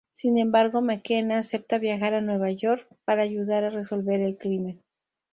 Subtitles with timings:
[0.13, 4.81] Sin embargo, McKenna acepta viajar a Nueva York para ayudar a resolver el crimen.